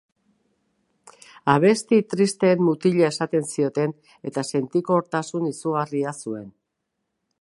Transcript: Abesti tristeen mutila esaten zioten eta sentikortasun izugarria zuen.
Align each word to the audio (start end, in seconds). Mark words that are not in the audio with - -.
Abesti 1.55 1.99
tristeen 2.13 2.63
mutila 2.69 3.05
esaten 3.09 3.45
zioten 3.51 3.93
eta 4.31 4.45
sentikortasun 4.53 5.47
izugarria 5.51 6.19
zuen. 6.25 6.53